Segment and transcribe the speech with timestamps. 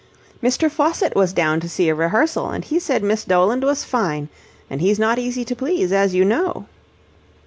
[0.41, 0.67] "Mr.
[0.67, 4.29] Faucitt was down to see a rehearsal, and he said Miss Doland was fine.
[4.67, 6.65] And he's not easy to please, as you know."